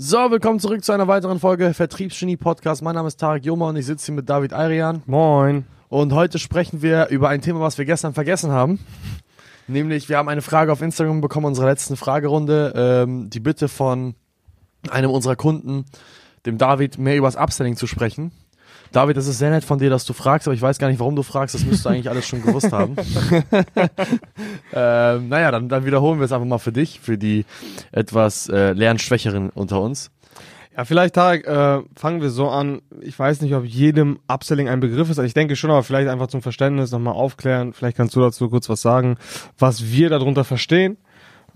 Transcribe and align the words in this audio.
So, 0.00 0.30
willkommen 0.30 0.60
zurück 0.60 0.84
zu 0.84 0.92
einer 0.92 1.08
weiteren 1.08 1.40
Folge 1.40 1.74
Vertriebsgenie 1.74 2.36
Podcast. 2.36 2.82
Mein 2.82 2.94
Name 2.94 3.08
ist 3.08 3.16
Tarek 3.16 3.44
Joma 3.44 3.70
und 3.70 3.74
ich 3.74 3.84
sitze 3.84 4.06
hier 4.06 4.14
mit 4.14 4.28
David 4.28 4.52
Ayrian. 4.52 5.02
Moin. 5.06 5.66
Und 5.88 6.12
heute 6.12 6.38
sprechen 6.38 6.82
wir 6.82 7.08
über 7.08 7.30
ein 7.30 7.42
Thema, 7.42 7.58
was 7.58 7.78
wir 7.78 7.84
gestern 7.84 8.14
vergessen 8.14 8.52
haben. 8.52 8.78
Nämlich, 9.66 10.08
wir 10.08 10.18
haben 10.18 10.28
eine 10.28 10.40
Frage 10.40 10.70
auf 10.70 10.82
Instagram 10.82 11.20
bekommen, 11.20 11.46
unserer 11.46 11.66
letzten 11.66 11.96
Fragerunde. 11.96 12.74
Ähm, 12.76 13.28
die 13.28 13.40
Bitte 13.40 13.66
von 13.66 14.14
einem 14.88 15.10
unserer 15.10 15.34
Kunden, 15.34 15.84
dem 16.46 16.58
David, 16.58 16.96
mehr 16.98 17.16
übers 17.16 17.34
Upselling 17.34 17.74
zu 17.74 17.88
sprechen. 17.88 18.30
David, 18.92 19.16
das 19.16 19.26
ist 19.26 19.38
sehr 19.38 19.50
nett 19.50 19.64
von 19.64 19.78
dir, 19.78 19.90
dass 19.90 20.04
du 20.04 20.12
fragst, 20.12 20.48
aber 20.48 20.54
ich 20.54 20.62
weiß 20.62 20.78
gar 20.78 20.88
nicht, 20.88 20.98
warum 21.00 21.16
du 21.16 21.22
fragst. 21.22 21.54
Das 21.54 21.62
müsstest 21.62 21.84
du 21.84 21.90
eigentlich 21.90 22.08
alles 22.08 22.26
schon 22.26 22.42
gewusst 22.42 22.72
haben. 22.72 22.96
ähm, 24.72 25.28
naja, 25.28 25.50
dann, 25.50 25.68
dann 25.68 25.84
wiederholen 25.84 26.18
wir 26.18 26.24
es 26.24 26.32
einfach 26.32 26.46
mal 26.46 26.58
für 26.58 26.72
dich, 26.72 27.00
für 27.00 27.18
die 27.18 27.44
etwas 27.92 28.48
äh, 28.48 28.72
Lernschwächeren 28.72 29.50
unter 29.50 29.80
uns. 29.80 30.10
Ja, 30.76 30.84
vielleicht, 30.84 31.16
Tarek, 31.16 31.44
äh, 31.44 31.80
fangen 31.96 32.22
wir 32.22 32.30
so 32.30 32.48
an. 32.48 32.82
Ich 33.00 33.18
weiß 33.18 33.40
nicht, 33.40 33.52
ob 33.54 33.64
jedem 33.64 34.20
Upselling 34.28 34.68
ein 34.68 34.78
Begriff 34.78 35.10
ist. 35.10 35.18
Also 35.18 35.26
ich 35.26 35.34
denke 35.34 35.56
schon, 35.56 35.70
aber 35.70 35.82
vielleicht 35.82 36.08
einfach 36.08 36.28
zum 36.28 36.40
Verständnis 36.40 36.92
nochmal 36.92 37.14
aufklären. 37.14 37.72
Vielleicht 37.72 37.96
kannst 37.96 38.14
du 38.14 38.20
dazu 38.20 38.48
kurz 38.48 38.68
was 38.68 38.80
sagen, 38.80 39.16
was 39.58 39.90
wir 39.90 40.08
darunter 40.08 40.44
verstehen. 40.44 40.96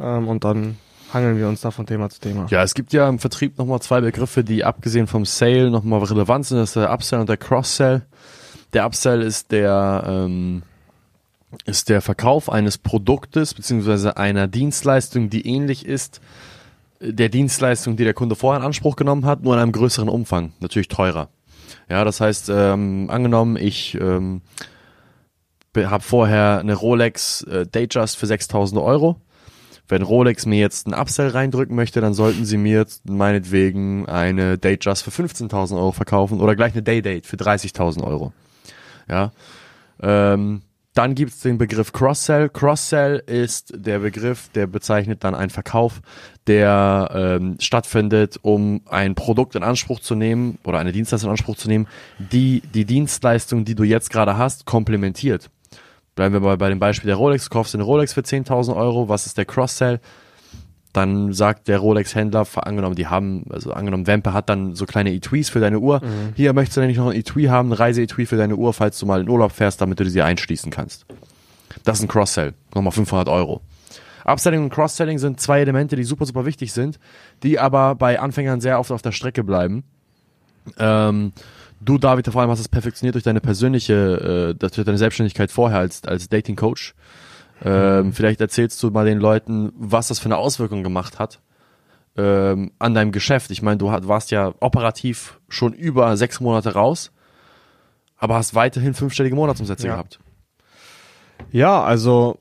Ähm, 0.01 0.27
und 0.27 0.43
dann 0.43 0.77
hangeln 1.13 1.39
wir 1.39 1.49
uns 1.49 1.61
da 1.61 1.71
von 1.71 1.87
Thema 1.87 2.11
zu 2.11 2.21
Thema. 2.21 2.47
Ja, 2.51 2.63
es 2.63 2.75
gibt 2.75 2.93
ja 2.93 3.09
im 3.09 3.19
Vertrieb 3.19 3.59
nochmal 3.59 3.81
zwei 3.81 4.01
Begriffe, 4.01 4.45
die 4.45 4.65
abgesehen 4.65 5.07
vom 5.07 5.25
Sale 5.25 5.71
nochmal 5.71 6.03
relevant 6.03 6.47
sind. 6.47 6.59
Das 6.59 6.71
ist 6.71 6.77
der 6.77 6.93
Upsell 6.93 7.21
und 7.21 7.29
der 7.29 7.37
Cross-Sell. 7.37 8.03
Der 8.73 8.87
Upsell 8.87 9.23
ist 9.23 9.53
der, 9.53 10.05
ähm, 10.07 10.63
ist 11.67 11.89
der 11.89 12.01
Verkauf 12.01 12.51
eines 12.51 12.79
Produktes 12.79 13.55
beziehungsweise 13.55 14.17
einer 14.17 14.49
Dienstleistung, 14.49 15.31
die 15.31 15.47
ähnlich 15.47 15.87
ist 15.87 16.21
der 17.03 17.29
Dienstleistung, 17.29 17.97
die 17.97 18.05
der 18.05 18.15
Kunde 18.15 18.37
vorher 18.37 18.61
in 18.61 18.67
Anspruch 18.67 18.97
genommen 18.97 19.27
hat, 19.27 19.43
nur 19.43 19.55
in 19.55 19.61
einem 19.61 19.73
größeren 19.73 20.09
Umfang, 20.09 20.53
natürlich 20.61 20.89
teurer. 20.89 21.29
Ja, 21.89 22.05
das 22.05 22.21
heißt, 22.21 22.51
ähm, 22.55 23.11
angenommen, 23.11 23.57
ich 23.57 23.99
ähm, 24.01 24.43
habe 25.77 26.03
vorher 26.03 26.61
eine 26.61 26.75
Rolex 26.75 27.43
äh, 27.43 27.67
Datejust 27.67 28.17
für 28.17 28.27
6000 28.27 28.81
Euro. 28.81 29.21
Wenn 29.89 30.03
Rolex 30.03 30.47
mir 30.47 30.59
jetzt 30.59 30.87
einen 30.87 30.99
Upsell 30.99 31.29
reindrücken 31.29 31.77
möchte, 31.77 32.01
dann 32.01 32.15
sollten 32.15 32.45
sie 32.45 32.57
mir 32.57 32.79
jetzt 32.79 33.09
meinetwegen 33.09 34.07
eine 34.07 34.59
Datejust 34.59 35.03
für 35.03 35.11
15.000 35.11 35.77
Euro 35.77 35.93
verkaufen 35.93 36.41
oder 36.41 36.57
gleich 36.57 36.73
eine 36.73 36.83
Day-Date 36.83 37.27
für 37.27 37.37
30.000 37.37 38.03
Euro. 38.05 38.33
Ja, 39.09 39.33
ähm, 40.01 40.63
dann 40.95 41.15
gibt 41.15 41.33
es 41.33 41.41
den 41.41 41.57
Begriff 41.57 41.93
Cross-Sell. 41.93 42.51
Cross-Sell 42.51 43.23
ist 43.25 43.73
der 43.75 44.01
Begriff, 44.01 44.51
der 44.51 44.67
bezeichnet 44.67 45.25
dann 45.25 45.35
einen 45.35 45.49
Verkauf, 45.49 46.03
der 46.47 47.11
ähm, 47.15 47.57
stattfindet, 47.61 48.39
um 48.43 48.83
ein 48.87 49.15
Produkt 49.15 49.55
in 49.55 49.63
Anspruch 49.63 50.01
zu 50.01 50.15
nehmen 50.15 50.59
oder 50.65 50.79
eine 50.79 50.93
Dienstleistung 50.93 51.29
in 51.29 51.33
Anspruch 51.33 51.57
zu 51.57 51.69
nehmen, 51.69 51.89
die 52.19 52.63
die 52.75 52.85
Dienstleistung, 52.85 53.65
die 53.65 53.75
du 53.75 53.85
jetzt 53.85 54.11
gerade 54.11 54.37
hast, 54.37 54.67
komplementiert. 54.67 55.49
Bleiben 56.15 56.35
wir 56.35 56.41
mal 56.41 56.57
bei 56.59 56.69
dem 56.69 56.79
Beispiel 56.79 57.09
der 57.09 57.17
Rolex. 57.17 57.45
Du 57.45 57.51
kaufst 57.51 57.75
eine 57.75 57.85
Rolex 57.85 58.13
für 58.13 58.21
10.000 58.21 58.77
Euro. 58.77 59.09
Was 59.09 59.27
ist 59.27 59.39
der 59.39 59.45
Cross-Sell? 59.45 60.01
dann 60.93 61.33
sagt 61.33 61.69
der 61.69 61.79
Rolex-Händler, 61.79 62.47
angenommen, 62.57 62.95
die 62.95 63.07
haben, 63.07 63.45
also 63.51 63.73
angenommen, 63.73 64.07
Wempe 64.07 64.33
hat 64.35 64.49
dann 64.49 64.75
so 64.75 64.85
kleine 64.85 65.13
Etuis 65.13 65.49
für 65.49 65.61
deine 65.61 65.79
Uhr. 65.79 66.01
Mhm. 66.05 66.35
Hier 66.37 66.53
möchtest 66.53 66.77
du 66.77 66.81
nicht 66.83 66.99
noch 66.99 67.09
ein 67.09 67.17
Etui 67.17 67.45
haben, 67.45 67.71
ein 67.71 67.73
Reise-Etui 67.73 68.27
für 68.27 68.37
deine 68.37 68.57
Uhr, 68.57 68.73
falls 68.75 68.99
du 68.99 69.07
mal 69.07 69.23
in 69.23 69.29
Urlaub 69.29 69.53
fährst, 69.53 69.81
damit 69.81 70.01
du 70.01 70.09
sie 70.09 70.21
einschließen 70.21 70.71
kannst. 70.71 71.07
Das 71.85 71.99
ist 71.99 72.05
ein 72.05 72.09
Cross-Sell. 72.09 72.53
Nochmal 72.75 72.93
500 72.93 73.29
Euro. 73.29 73.63
Upselling 74.25 74.65
und 74.65 74.71
Cross-Selling 74.71 75.19
sind 75.19 75.41
zwei 75.41 75.61
Elemente, 75.61 75.97
die 75.97 76.05
super, 76.05 76.27
super 76.27 76.45
wichtig 76.45 76.73
sind, 76.73 77.01
die 77.43 77.59
aber 77.59 77.95
bei 77.95 78.21
Anfängern 78.21 78.61
sehr 78.61 78.79
oft 78.79 78.93
auf 78.93 79.03
der 79.03 79.13
Strecke 79.13 79.43
bleiben. 79.43 79.85
Ähm, 80.79 81.33
du, 81.85 81.99
David, 81.99 82.27
vor 82.29 82.41
allem 82.41 82.51
hast 82.51 82.61
es 82.61 82.69
perfektioniert 82.69 83.15
durch 83.15 83.25
deine 83.25 83.41
persönliche, 83.41 84.51
äh, 84.51 84.55
durch 84.55 84.73
deine 84.73 84.99
Selbstständigkeit 84.99 85.51
vorher 85.51 85.79
als, 85.79 86.05
als 86.05 86.29
Dating-Coach. 86.29 86.95
Ähm, 87.65 88.13
vielleicht 88.13 88.41
erzählst 88.41 88.83
du 88.83 88.91
mal 88.91 89.05
den 89.05 89.19
Leuten, 89.19 89.73
was 89.77 90.09
das 90.09 90.19
für 90.19 90.27
eine 90.27 90.37
Auswirkung 90.37 90.83
gemacht 90.83 91.19
hat 91.19 91.41
ähm, 92.17 92.73
an 92.79 92.95
deinem 92.95 93.13
Geschäft. 93.13 93.51
Ich 93.51 93.63
meine, 93.63 93.79
du 93.79 93.87
warst 93.87 94.31
ja 94.31 94.53
operativ 94.61 95.41
schon 95.49 95.73
über 95.73 96.17
sechs 96.17 96.41
Monate 96.41 96.75
raus, 96.75 97.13
aber 98.17 98.35
hast 98.35 98.55
weiterhin 98.55 98.95
fünfstellige 98.95 99.37
Monatsumsätze 99.37 99.87
ja. 99.87 99.95
gehabt. 99.95 100.19
Ja, 101.51 101.83
also 101.83 102.39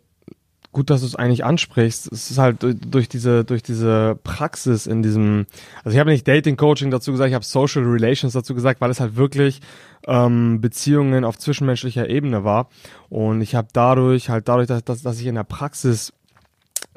gut, 0.72 0.90
dass 0.90 1.02
du 1.02 1.08
es 1.08 1.16
eigentlich 1.16 1.44
ansprichst. 1.44 2.12
Es 2.12 2.32
ist 2.32 2.38
halt 2.38 2.58
durch 2.62 3.09
diese, 3.09 3.44
durch 3.44 3.64
diese 3.64 4.18
Praxis 4.24 4.88
in 4.88 5.04
diesem, 5.04 5.46
also 5.84 5.94
ich 5.94 6.00
habe 6.00 6.09
nicht 6.09 6.28
Dating 6.28 6.58
Coaching 6.58 6.92
dazu 6.92 7.12
gesagt, 7.12 7.30
ich 7.30 7.36
habe 7.36 7.46
Social 7.46 7.84
Relations 7.84 8.34
dazu 8.34 8.56
gesagt, 8.56 8.82
weil 8.82 8.90
es 8.90 9.00
halt 9.00 9.16
wirklich 9.16 9.62
ähm, 10.08 10.62
Beziehungen 10.62 11.26
auf 11.26 11.38
zwischenmenschlicher 11.38 12.09
Ebene 12.09 12.44
war. 12.44 12.70
Und 13.09 13.42
ich 13.42 13.56
habe 13.56 13.68
dadurch, 13.74 14.30
halt 14.30 14.48
dadurch, 14.48 14.68
dass, 14.68 14.84
dass, 14.84 15.02
dass 15.02 15.20
ich 15.20 15.28
in 15.28 15.36
der 15.36 15.44
Praxis 15.44 16.14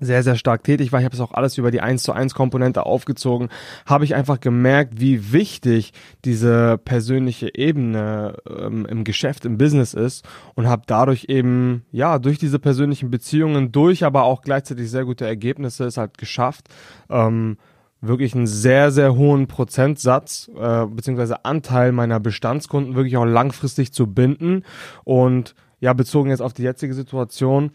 sehr, 0.01 0.23
sehr 0.23 0.37
stark 0.37 0.65
tätig 0.65 0.93
war. 0.93 1.01
Ich 1.01 1.05
habe 1.05 1.15
es 1.15 1.21
auch 1.21 1.33
alles 1.33 1.57
über 1.59 1.71
die 1.71 1.81
1 1.81 2.03
zu 2.03 2.13
1 2.13 2.35
Komponente 2.35 2.85
aufgezogen. 2.85 3.49
Habe 3.87 4.05
ich 4.05 4.15
einfach 4.15 4.41
gemerkt, 4.41 5.01
wie 5.01 5.33
wichtig 5.33 5.93
diese 6.25 6.79
persönliche 6.79 7.55
Ebene 7.55 8.37
ähm, 8.49 8.87
im 8.87 9.05
Geschäft, 9.05 9.45
im 9.45 9.59
Business 9.59 9.95
ist 9.95 10.27
und 10.55 10.69
habe 10.69 10.83
dadurch 10.87 11.27
eben, 11.29 11.85
ja, 11.93 12.19
durch 12.19 12.39
diese 12.39 12.59
persönlichen 12.59 13.11
Beziehungen, 13.11 13.73
durch 13.73 14.05
aber 14.05 14.25
auch 14.25 14.43
gleichzeitig 14.43 14.91
sehr 14.91 15.05
gute 15.05 15.27
Ergebnisse 15.27 15.85
es 15.85 15.97
halt 15.97 16.19
geschafft, 16.19 16.69
ähm, 17.09 17.57
wirklich 18.01 18.35
einen 18.35 18.47
sehr, 18.47 18.91
sehr 18.91 19.15
hohen 19.17 19.47
Prozentsatz 19.47 20.51
äh, 20.59 20.87
beziehungsweise 20.87 21.45
Anteil 21.45 21.93
meiner 21.93 22.21
Bestandskunden 22.21 22.95
wirklich 22.95 23.17
auch 23.17 23.25
langfristig 23.25 23.93
zu 23.93 24.07
binden 24.07 24.65
und 25.05 25.55
ja, 25.81 25.93
bezogen 25.93 26.31
jetzt 26.31 26.41
auf 26.41 26.53
die 26.53 26.63
jetzige 26.63 26.95
Situation, 26.95 27.71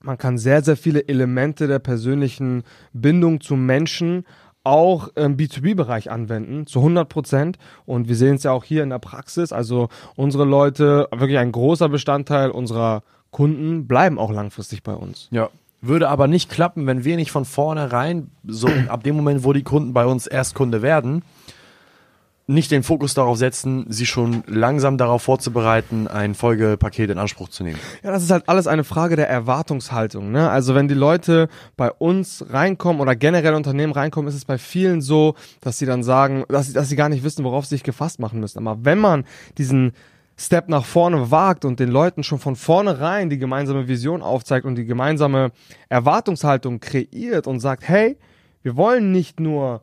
man 0.00 0.18
kann 0.18 0.38
sehr, 0.38 0.62
sehr 0.62 0.76
viele 0.76 1.08
Elemente 1.08 1.66
der 1.66 1.78
persönlichen 1.78 2.62
Bindung 2.92 3.40
zu 3.40 3.56
Menschen 3.56 4.24
auch 4.64 5.08
im 5.14 5.36
B2B-Bereich 5.36 6.10
anwenden, 6.10 6.66
zu 6.66 6.80
100 6.80 7.08
Prozent. 7.08 7.58
Und 7.86 8.08
wir 8.08 8.16
sehen 8.16 8.36
es 8.36 8.42
ja 8.42 8.52
auch 8.52 8.64
hier 8.64 8.82
in 8.82 8.90
der 8.90 8.98
Praxis. 8.98 9.52
Also 9.52 9.88
unsere 10.14 10.44
Leute, 10.44 11.08
wirklich 11.10 11.38
ein 11.38 11.52
großer 11.52 11.88
Bestandteil 11.88 12.50
unserer 12.50 13.02
Kunden 13.30 13.86
bleiben 13.86 14.18
auch 14.18 14.30
langfristig 14.30 14.82
bei 14.82 14.94
uns. 14.94 15.28
Ja. 15.30 15.48
Würde 15.80 16.08
aber 16.08 16.26
nicht 16.26 16.50
klappen, 16.50 16.86
wenn 16.86 17.04
wir 17.04 17.16
nicht 17.16 17.30
von 17.30 17.44
vornherein, 17.44 18.30
so 18.44 18.68
ab 18.88 19.04
dem 19.04 19.16
Moment, 19.16 19.44
wo 19.44 19.52
die 19.52 19.62
Kunden 19.62 19.92
bei 19.92 20.04
uns 20.04 20.26
Erstkunde 20.26 20.82
werden, 20.82 21.22
nicht 22.48 22.70
den 22.70 22.82
Fokus 22.82 23.12
darauf 23.12 23.36
setzen, 23.36 23.84
sie 23.90 24.06
schon 24.06 24.42
langsam 24.46 24.96
darauf 24.96 25.22
vorzubereiten, 25.22 26.08
ein 26.08 26.34
Folgepaket 26.34 27.10
in 27.10 27.18
Anspruch 27.18 27.50
zu 27.50 27.62
nehmen. 27.62 27.78
Ja, 28.02 28.10
das 28.10 28.22
ist 28.22 28.30
halt 28.30 28.48
alles 28.48 28.66
eine 28.66 28.84
Frage 28.84 29.16
der 29.16 29.28
Erwartungshaltung. 29.28 30.32
Ne? 30.32 30.48
Also 30.48 30.74
wenn 30.74 30.88
die 30.88 30.94
Leute 30.94 31.48
bei 31.76 31.92
uns 31.92 32.46
reinkommen 32.48 33.02
oder 33.02 33.14
generell 33.14 33.52
Unternehmen 33.52 33.92
reinkommen, 33.92 34.28
ist 34.28 34.34
es 34.34 34.46
bei 34.46 34.56
vielen 34.56 35.02
so, 35.02 35.34
dass 35.60 35.78
sie 35.78 35.84
dann 35.84 36.02
sagen, 36.02 36.44
dass 36.48 36.68
sie, 36.68 36.72
dass 36.72 36.88
sie 36.88 36.96
gar 36.96 37.10
nicht 37.10 37.22
wissen, 37.22 37.44
worauf 37.44 37.66
sie 37.66 37.74
sich 37.74 37.82
gefasst 37.82 38.18
machen 38.18 38.40
müssen. 38.40 38.66
Aber 38.66 38.82
wenn 38.82 38.98
man 38.98 39.24
diesen 39.58 39.92
Step 40.38 40.70
nach 40.70 40.86
vorne 40.86 41.30
wagt 41.30 41.66
und 41.66 41.78
den 41.80 41.90
Leuten 41.90 42.22
schon 42.22 42.38
von 42.38 42.56
vornherein 42.56 43.28
die 43.28 43.38
gemeinsame 43.38 43.88
Vision 43.88 44.22
aufzeigt 44.22 44.64
und 44.64 44.76
die 44.76 44.86
gemeinsame 44.86 45.50
Erwartungshaltung 45.90 46.80
kreiert 46.80 47.46
und 47.46 47.60
sagt, 47.60 47.86
hey, 47.86 48.16
wir 48.62 48.76
wollen 48.76 49.12
nicht 49.12 49.38
nur 49.38 49.82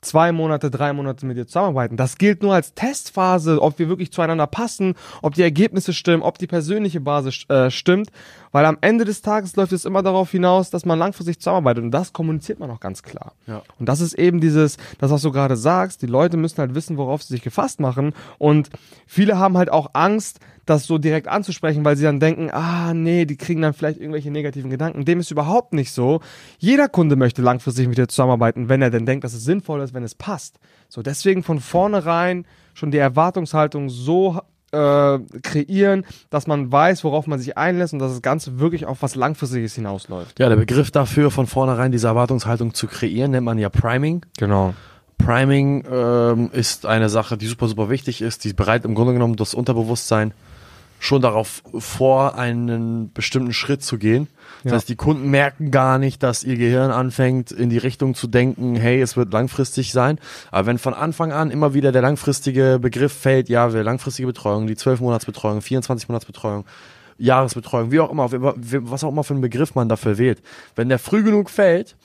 zwei 0.00 0.30
Monate, 0.32 0.70
drei 0.70 0.92
Monate 0.92 1.26
mit 1.26 1.36
dir 1.36 1.46
zusammenarbeiten. 1.46 1.96
Das 1.96 2.18
gilt 2.18 2.42
nur 2.42 2.54
als 2.54 2.74
Testphase, 2.74 3.60
ob 3.60 3.78
wir 3.78 3.88
wirklich 3.88 4.12
zueinander 4.12 4.46
passen, 4.46 4.94
ob 5.22 5.34
die 5.34 5.42
Ergebnisse 5.42 5.92
stimmen, 5.92 6.22
ob 6.22 6.38
die 6.38 6.46
persönliche 6.46 7.00
Basis 7.00 7.44
äh, 7.48 7.70
stimmt, 7.70 8.10
weil 8.52 8.64
am 8.64 8.78
Ende 8.80 9.04
des 9.04 9.22
Tages 9.22 9.56
läuft 9.56 9.72
es 9.72 9.84
immer 9.84 10.02
darauf 10.02 10.30
hinaus, 10.30 10.70
dass 10.70 10.84
man 10.84 10.98
langfristig 10.98 11.40
zusammenarbeitet 11.40 11.84
und 11.84 11.90
das 11.90 12.12
kommuniziert 12.12 12.60
man 12.60 12.70
auch 12.70 12.80
ganz 12.80 13.02
klar. 13.02 13.32
Ja. 13.46 13.62
Und 13.78 13.88
das 13.88 14.00
ist 14.00 14.14
eben 14.14 14.40
dieses, 14.40 14.76
das 14.98 15.10
was 15.10 15.22
du 15.22 15.32
gerade 15.32 15.56
sagst, 15.56 16.02
die 16.02 16.06
Leute 16.06 16.36
müssen 16.36 16.58
halt 16.58 16.74
wissen, 16.74 16.96
worauf 16.96 17.22
sie 17.22 17.34
sich 17.34 17.42
gefasst 17.42 17.80
machen 17.80 18.14
und 18.38 18.70
viele 19.06 19.38
haben 19.38 19.58
halt 19.58 19.70
auch 19.70 19.90
Angst, 19.94 20.38
das 20.68 20.86
so 20.86 20.98
direkt 20.98 21.28
anzusprechen, 21.28 21.84
weil 21.84 21.96
sie 21.96 22.04
dann 22.04 22.20
denken, 22.20 22.50
ah 22.50 22.92
nee, 22.94 23.24
die 23.24 23.36
kriegen 23.36 23.62
dann 23.62 23.72
vielleicht 23.72 23.98
irgendwelche 23.98 24.30
negativen 24.30 24.70
Gedanken. 24.70 25.04
Dem 25.04 25.20
ist 25.20 25.30
überhaupt 25.30 25.72
nicht 25.72 25.92
so. 25.92 26.20
Jeder 26.58 26.88
Kunde 26.88 27.16
möchte 27.16 27.42
langfristig 27.42 27.88
mit 27.88 27.98
dir 27.98 28.08
zusammenarbeiten, 28.08 28.68
wenn 28.68 28.82
er 28.82 28.90
denn 28.90 29.06
denkt, 29.06 29.24
dass 29.24 29.34
es 29.34 29.44
sinnvoll 29.44 29.80
ist, 29.80 29.94
wenn 29.94 30.02
es 30.02 30.14
passt. 30.14 30.58
So, 30.88 31.02
deswegen 31.02 31.42
von 31.42 31.60
vornherein 31.60 32.46
schon 32.74 32.90
die 32.90 32.98
Erwartungshaltung 32.98 33.88
so 33.88 34.40
äh, 34.72 35.18
kreieren, 35.42 36.04
dass 36.30 36.46
man 36.46 36.70
weiß, 36.70 37.04
worauf 37.04 37.26
man 37.26 37.38
sich 37.38 37.56
einlässt 37.56 37.94
und 37.94 37.98
dass 38.00 38.12
das 38.12 38.22
Ganze 38.22 38.58
wirklich 38.58 38.86
auf 38.86 39.02
was 39.02 39.14
Langfristiges 39.14 39.74
hinausläuft. 39.74 40.38
Ja, 40.38 40.48
der 40.48 40.56
Begriff 40.56 40.90
dafür, 40.90 41.30
von 41.30 41.46
vornherein 41.46 41.92
diese 41.92 42.08
Erwartungshaltung 42.08 42.74
zu 42.74 42.86
kreieren, 42.86 43.30
nennt 43.30 43.44
man 43.44 43.58
ja 43.58 43.70
Priming. 43.70 44.24
Genau. 44.36 44.74
Priming 45.16 45.84
ähm, 45.90 46.50
ist 46.52 46.86
eine 46.86 47.08
Sache, 47.08 47.36
die 47.36 47.46
super, 47.46 47.66
super 47.66 47.90
wichtig 47.90 48.22
ist, 48.22 48.44
die 48.44 48.52
bereit 48.52 48.84
im 48.84 48.94
Grunde 48.94 49.14
genommen 49.14 49.36
das 49.36 49.52
Unterbewusstsein 49.52 50.32
schon 51.00 51.22
darauf 51.22 51.62
vor, 51.78 52.36
einen 52.36 53.12
bestimmten 53.12 53.52
Schritt 53.52 53.82
zu 53.82 53.98
gehen. 53.98 54.28
Das 54.64 54.72
Ja. 54.72 54.76
heißt, 54.76 54.88
die 54.88 54.96
Kunden 54.96 55.30
merken 55.30 55.70
gar 55.70 55.98
nicht, 55.98 56.22
dass 56.22 56.42
ihr 56.42 56.56
Gehirn 56.56 56.90
anfängt, 56.90 57.52
in 57.52 57.70
die 57.70 57.78
Richtung 57.78 58.14
zu 58.14 58.26
denken, 58.26 58.74
hey, 58.74 59.00
es 59.00 59.16
wird 59.16 59.32
langfristig 59.32 59.92
sein. 59.92 60.18
Aber 60.50 60.66
wenn 60.66 60.78
von 60.78 60.94
Anfang 60.94 61.32
an 61.32 61.50
immer 61.50 61.74
wieder 61.74 61.92
der 61.92 62.02
langfristige 62.02 62.78
Begriff 62.80 63.12
fällt, 63.12 63.48
ja, 63.48 63.72
wir 63.72 63.84
langfristige 63.84 64.26
Betreuung, 64.26 64.66
die 64.66 64.74
12-Monats-Betreuung, 64.74 65.60
24-Monats-Betreuung, 65.60 66.64
Jahresbetreuung, 67.18 67.90
wie 67.90 68.00
auch 68.00 68.10
immer, 68.10 68.30
was 68.32 69.04
auch 69.04 69.10
immer 69.10 69.24
für 69.24 69.34
einen 69.34 69.40
Begriff 69.40 69.74
man 69.74 69.88
dafür 69.88 70.18
wählt. 70.18 70.40
Wenn 70.76 70.88
der 70.88 70.98
früh 70.98 71.22
genug 71.22 71.50
fällt, 71.50 71.96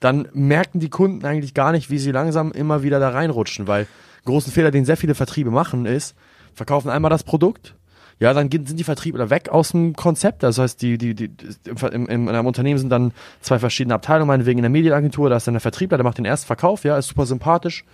dann 0.00 0.28
merken 0.32 0.80
die 0.80 0.90
Kunden 0.90 1.24
eigentlich 1.24 1.54
gar 1.54 1.72
nicht, 1.72 1.90
wie 1.90 1.98
sie 1.98 2.10
langsam 2.12 2.52
immer 2.52 2.82
wieder 2.82 2.98
da 3.00 3.10
reinrutschen, 3.10 3.66
weil 3.66 3.86
großen 4.24 4.52
Fehler, 4.52 4.70
den 4.70 4.84
sehr 4.84 4.96
viele 4.96 5.14
Vertriebe 5.14 5.50
machen, 5.50 5.86
ist, 5.86 6.14
verkaufen 6.54 6.88
einmal 6.90 7.10
das 7.10 7.24
Produkt, 7.24 7.74
ja, 8.20 8.32
dann 8.32 8.50
sind 8.50 8.78
die 8.78 8.84
Vertriebler 8.84 9.30
weg 9.30 9.48
aus 9.48 9.72
dem 9.72 9.94
Konzept. 9.94 10.42
Das 10.42 10.58
heißt, 10.58 10.80
die, 10.80 10.98
die, 10.98 11.14
die, 11.14 11.30
im, 11.66 12.06
im, 12.06 12.08
in 12.08 12.28
einem 12.28 12.46
Unternehmen 12.46 12.78
sind 12.78 12.90
dann 12.90 13.12
zwei 13.40 13.58
verschiedene 13.58 13.94
Abteilungen, 13.94 14.28
meinetwegen 14.28 14.58
in 14.58 14.62
der 14.62 14.70
Medienagentur, 14.70 15.28
da 15.30 15.36
ist 15.36 15.46
dann 15.46 15.54
der 15.54 15.60
Vertriebler, 15.60 15.98
der 15.98 16.04
macht 16.04 16.18
den 16.18 16.24
ersten 16.24 16.46
Verkauf, 16.46 16.84
ja, 16.84 16.96
ist 16.96 17.08
super 17.08 17.26
sympathisch. 17.26 17.84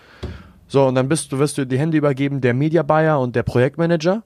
So, 0.68 0.86
und 0.86 0.94
dann 0.94 1.08
bist 1.08 1.32
du, 1.32 1.38
wirst 1.40 1.58
du 1.58 1.66
die 1.66 1.80
Hände 1.80 1.98
übergeben 1.98 2.40
der 2.40 2.54
Media 2.54 2.84
Buyer 2.84 3.18
und 3.18 3.34
der 3.34 3.42
Projektmanager, 3.42 4.22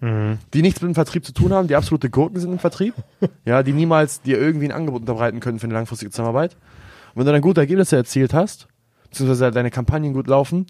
die 0.53 0.61
nichts 0.61 0.83
mit 0.83 0.91
dem 0.91 0.95
Vertrieb 0.95 1.25
zu 1.25 1.33
tun 1.33 1.55
haben, 1.55 1.69
die 1.69 1.75
absolute 1.75 2.11
Gurken 2.11 2.39
sind 2.39 2.53
im 2.53 2.59
Vertrieb, 2.59 2.93
ja, 3.47 3.63
die 3.63 3.73
niemals 3.73 4.21
dir 4.21 4.39
irgendwie 4.39 4.67
ein 4.67 4.73
Angebot 4.73 5.01
unterbreiten 5.01 5.41
können 5.41 5.59
für 5.59 5.65
eine 5.65 5.75
langfristige 5.75 6.11
Zusammenarbeit. 6.11 6.55
Und 7.15 7.21
wenn 7.21 7.27
du 7.27 7.33
dann 7.33 7.41
gute 7.41 7.63
Ergebnisse 7.63 7.97
erzielt 7.97 8.35
hast, 8.35 8.69
beziehungsweise 9.09 9.53
deine 9.53 9.71
Kampagnen 9.71 10.13
gut 10.13 10.27
laufen, 10.27 10.67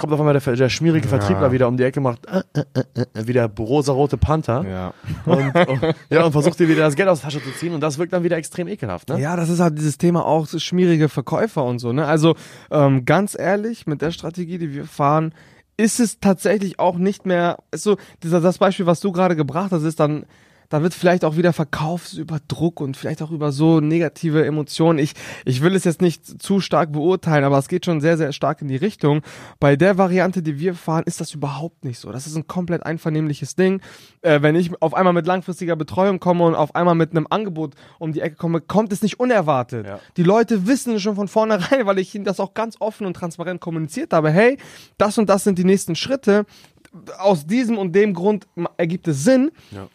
kommt 0.00 0.12
auf 0.12 0.18
einmal 0.18 0.38
der, 0.38 0.56
der 0.56 0.68
schmierige 0.68 1.06
Ja. 1.08 1.18
Vertriebler 1.18 1.52
wieder 1.52 1.68
um 1.68 1.76
die 1.76 1.84
Ecke, 1.84 2.00
macht 2.00 2.26
äh, 2.26 2.42
äh, 2.54 2.64
äh, 2.74 3.00
äh, 3.14 3.26
wie 3.26 3.32
der 3.32 3.46
rosa-rote 3.48 4.16
Panther 4.16 4.64
Ja. 4.68 4.94
und, 5.26 5.54
und, 5.54 5.94
ja, 6.10 6.24
und 6.24 6.32
versucht 6.32 6.58
dir 6.58 6.68
wieder 6.68 6.80
das 6.80 6.96
Geld 6.96 7.08
aus 7.08 7.20
der 7.20 7.30
Tasche 7.30 7.42
zu 7.44 7.52
ziehen 7.52 7.72
und 7.74 7.80
das 7.80 7.98
wirkt 7.98 8.12
dann 8.12 8.24
wieder 8.24 8.36
extrem 8.36 8.66
ekelhaft, 8.66 9.08
ne? 9.10 9.20
Ja, 9.20 9.36
das 9.36 9.48
ist 9.48 9.60
halt 9.60 9.78
dieses 9.78 9.98
Thema 9.98 10.24
auch 10.26 10.46
so 10.46 10.58
schmierige 10.58 11.08
Verkäufer 11.08 11.64
und 11.64 11.78
so, 11.78 11.92
ne? 11.92 12.06
Also 12.06 12.34
ähm, 12.70 13.04
ganz 13.04 13.38
ehrlich, 13.38 13.86
mit 13.86 14.02
der 14.02 14.10
Strategie, 14.10 14.58
die 14.58 14.74
wir 14.74 14.86
fahren, 14.86 15.32
ist 15.76 16.00
es 16.00 16.20
tatsächlich 16.20 16.78
auch 16.78 16.96
nicht 16.98 17.24
mehr, 17.26 17.58
ist 17.70 17.84
so, 17.84 17.96
dieser, 18.22 18.40
das 18.40 18.58
Beispiel, 18.58 18.86
was 18.86 19.00
du 19.00 19.12
gerade 19.12 19.36
gebracht 19.36 19.72
hast, 19.72 19.82
ist 19.84 20.00
dann, 20.00 20.24
da 20.70 20.82
wird 20.82 20.94
vielleicht 20.94 21.24
auch 21.24 21.36
wieder 21.36 21.52
verkauft 21.52 22.14
über 22.14 22.38
Druck 22.46 22.80
und 22.80 22.96
vielleicht 22.96 23.22
auch 23.22 23.32
über 23.32 23.50
so 23.50 23.80
negative 23.80 24.46
Emotionen. 24.46 25.00
Ich, 25.00 25.14
ich 25.44 25.62
will 25.62 25.74
es 25.74 25.84
jetzt 25.84 26.00
nicht 26.00 26.40
zu 26.40 26.60
stark 26.60 26.92
beurteilen, 26.92 27.44
aber 27.44 27.58
es 27.58 27.68
geht 27.68 27.84
schon 27.84 28.00
sehr, 28.00 28.16
sehr 28.16 28.32
stark 28.32 28.62
in 28.62 28.68
die 28.68 28.76
Richtung. 28.76 29.22
Bei 29.58 29.74
der 29.74 29.98
Variante, 29.98 30.42
die 30.42 30.60
wir 30.60 30.74
fahren, 30.74 31.02
ist 31.06 31.20
das 31.20 31.34
überhaupt 31.34 31.84
nicht 31.84 31.98
so. 31.98 32.12
Das 32.12 32.26
ist 32.28 32.36
ein 32.36 32.46
komplett 32.46 32.86
einvernehmliches 32.86 33.56
Ding. 33.56 33.82
Äh, 34.22 34.42
wenn 34.42 34.54
ich 34.54 34.70
auf 34.80 34.94
einmal 34.94 35.12
mit 35.12 35.26
langfristiger 35.26 35.74
Betreuung 35.74 36.20
komme 36.20 36.44
und 36.44 36.54
auf 36.54 36.76
einmal 36.76 36.94
mit 36.94 37.10
einem 37.10 37.26
Angebot 37.28 37.74
um 37.98 38.12
die 38.12 38.20
Ecke 38.20 38.36
komme, 38.36 38.60
kommt 38.60 38.92
es 38.92 39.02
nicht 39.02 39.18
unerwartet. 39.18 39.86
Ja. 39.86 39.98
Die 40.16 40.22
Leute 40.22 40.68
wissen 40.68 41.00
schon 41.00 41.16
von 41.16 41.26
vornherein, 41.26 41.84
weil 41.86 41.98
ich 41.98 42.14
ihnen 42.14 42.24
das 42.24 42.38
auch 42.38 42.54
ganz 42.54 42.76
offen 42.78 43.06
und 43.06 43.14
transparent 43.14 43.60
kommuniziert 43.60 44.12
habe. 44.12 44.30
Hey, 44.30 44.56
das 44.98 45.18
und 45.18 45.28
das 45.28 45.42
sind 45.42 45.58
die 45.58 45.64
nächsten 45.64 45.96
Schritte. 45.96 46.46
Aus 47.18 47.46
diesem 47.46 47.76
und 47.76 47.92
dem 47.92 48.14
Grund 48.14 48.46
ergibt 48.76 49.08
es 49.08 49.24
Sinn 49.24 49.50
Ja. 49.72 49.88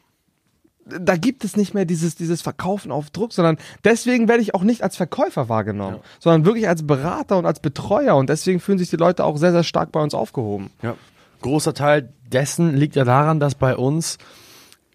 Da 0.85 1.15
gibt 1.17 1.43
es 1.43 1.57
nicht 1.57 1.73
mehr 1.73 1.85
dieses, 1.85 2.15
dieses 2.15 2.41
Verkaufen 2.41 2.91
auf 2.91 3.09
Druck, 3.09 3.33
sondern 3.33 3.57
deswegen 3.83 4.27
werde 4.27 4.43
ich 4.43 4.53
auch 4.53 4.63
nicht 4.63 4.83
als 4.83 4.95
Verkäufer 4.95 5.49
wahrgenommen, 5.49 5.97
Ja. 5.97 6.01
sondern 6.19 6.45
wirklich 6.45 6.67
als 6.67 6.85
Berater 6.85 7.37
und 7.37 7.45
als 7.45 7.59
Betreuer 7.59 8.15
und 8.15 8.29
deswegen 8.29 8.59
fühlen 8.59 8.77
sich 8.77 8.89
die 8.91 8.95
Leute 8.97 9.23
auch 9.23 9.37
sehr, 9.37 9.51
sehr 9.51 9.63
stark 9.63 9.91
bei 9.91 10.01
uns 10.01 10.13
aufgehoben. 10.13 10.69
Ja. 10.81 10.95
Großer 11.41 11.73
Teil 11.73 12.09
dessen 12.31 12.75
liegt 12.75 12.95
ja 12.95 13.03
daran, 13.03 13.39
dass 13.39 13.55
bei 13.55 13.75
uns 13.75 14.17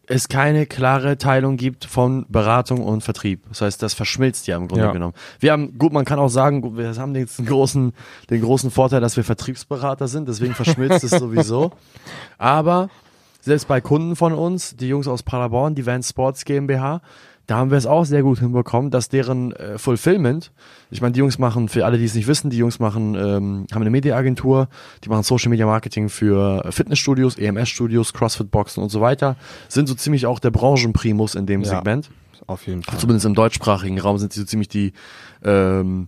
es 0.07 0.29
keine 0.29 0.67
klare 0.67 1.19
Teilung 1.19 1.57
gibt 1.57 1.85
von 1.85 2.27
Beratung 2.29 2.83
und 2.83 3.03
Vertrieb. 3.03 3.45
Das 3.49 3.61
heißt, 3.61 3.81
das 3.81 3.95
verschmilzt 3.95 4.49
ja 4.49 4.57
im 4.57 4.67
Grunde 4.67 4.87
Ja. 4.87 4.93
genommen. 4.93 5.15
Wir 5.39 5.53
haben, 5.53 5.79
gut, 5.79 5.93
man 5.93 6.05
kann 6.05 6.19
auch 6.19 6.29
sagen, 6.29 6.77
wir 6.77 6.97
haben 6.97 7.15
jetzt 7.15 7.39
den 7.39 7.47
großen, 7.47 7.93
den 8.29 8.41
großen 8.43 8.73
Vorteil, 8.73 9.01
dass 9.01 9.17
wir 9.17 9.23
Vertriebsberater 9.23 10.09
sind, 10.09 10.29
deswegen 10.29 10.55
verschmilzt 10.55 11.05
es 11.05 11.11
sowieso. 11.21 11.71
Aber 12.39 12.91
selbst 13.41 13.69
bei 13.69 13.81
Kunden 13.81 14.17
von 14.17 14.33
uns, 14.33 14.77
die 14.77 14.89
Jungs 14.89 15.09
aus 15.09 15.23
Paderborn, 15.23 15.75
die 15.75 15.87
Van 15.87 16.03
Sports 16.03 16.45
GmbH, 16.45 17.01
da 17.47 17.57
haben 17.57 17.71
wir 17.73 17.79
es 17.79 17.87
auch 17.87 18.05
sehr 18.05 18.23
gut 18.23 18.39
hinbekommen, 18.39 18.93
dass 18.93 19.09
deren 19.09 19.51
äh, 19.53 19.77
Fulfillment, 19.77 20.53
ich 20.93 21.01
meine, 21.01 21.13
die 21.13 21.19
Jungs 21.19 21.37
machen, 21.39 21.69
für 21.69 21.85
alle, 21.85 21.99
die 21.99 22.05
es 22.05 22.15
nicht 22.15 22.29
wissen, 22.29 22.49
die 22.49 22.59
Jungs 22.59 22.79
machen, 22.79 23.17
ähm, 23.17 23.67
haben 23.73 23.81
eine 23.81 23.91
Mediaagentur, 23.91 24.69
die 25.03 25.09
machen 25.09 25.25
Social 25.25 25.51
Media 25.51 25.67
Marketing 25.67 26.09
für 26.11 26.65
Fitnessstudios, 26.71 27.39
EMS-Studios, 27.39 28.13
CrossFit-Boxen 28.13 28.81
und 28.81 28.91
so 28.91 29.01
weiter, 29.01 29.35
sind 29.69 29.89
so 29.89 29.95
ziemlich 29.95 30.27
auch 30.27 30.39
der 30.39 30.51
Branchenprimus 30.53 31.35
in 31.35 31.47
dem 31.47 31.63
Ja. 31.63 31.71
Segment. 31.71 32.11
Auf 32.47 32.67
jeden 32.69 32.85
Fall. 32.85 32.99
Zumindest 32.99 33.27
im 33.27 33.35
deutschsprachigen 33.35 33.99
Raum 33.99 34.19
sind 34.19 34.33
sie 34.33 34.41
so 34.41 34.47
ziemlich 34.47 34.69
die 34.69 34.93
ähm, 35.45 36.07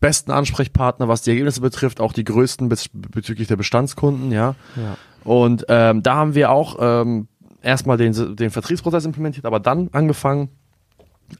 besten 0.00 0.30
Ansprechpartner, 0.30 1.08
was 1.08 1.22
die 1.22 1.30
Ergebnisse 1.30 1.60
betrifft, 1.60 2.00
auch 2.00 2.12
die 2.12 2.24
größten 2.24 2.68
bez 2.68 2.88
bezüglich 2.92 3.48
der 3.48 3.56
Bestandskunden, 3.56 4.30
ja. 4.32 4.54
Ja. 4.76 4.96
Und 5.24 5.66
ähm, 5.68 6.02
da 6.02 6.14
haben 6.14 6.34
wir 6.34 6.50
auch 6.50 6.76
ähm, 6.80 7.28
erstmal 7.62 7.96
den, 7.96 8.36
den 8.36 8.50
Vertriebsprozess 8.50 9.04
implementiert, 9.04 9.46
aber 9.46 9.60
dann 9.60 9.88
angefangen, 9.92 10.50